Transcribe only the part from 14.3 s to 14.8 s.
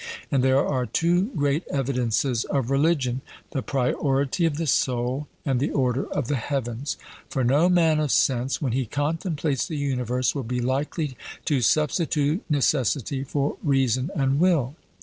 will.